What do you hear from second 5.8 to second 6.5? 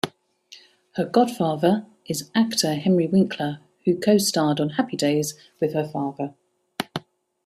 father.